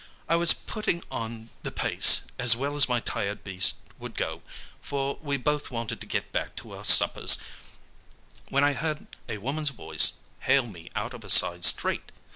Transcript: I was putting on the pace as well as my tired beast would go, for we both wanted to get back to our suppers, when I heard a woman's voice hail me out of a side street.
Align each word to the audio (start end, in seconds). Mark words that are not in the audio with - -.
I 0.27 0.35
was 0.35 0.55
putting 0.55 1.03
on 1.11 1.49
the 1.61 1.69
pace 1.69 2.25
as 2.39 2.57
well 2.57 2.75
as 2.75 2.89
my 2.89 3.01
tired 3.01 3.43
beast 3.43 3.75
would 3.99 4.15
go, 4.15 4.41
for 4.81 5.19
we 5.21 5.37
both 5.37 5.69
wanted 5.69 6.01
to 6.01 6.07
get 6.07 6.31
back 6.31 6.55
to 6.55 6.71
our 6.75 6.83
suppers, 6.83 7.37
when 8.49 8.63
I 8.63 8.73
heard 8.73 9.05
a 9.29 9.37
woman's 9.37 9.69
voice 9.69 10.13
hail 10.39 10.65
me 10.65 10.89
out 10.95 11.13
of 11.13 11.23
a 11.23 11.29
side 11.29 11.65
street. 11.65 12.11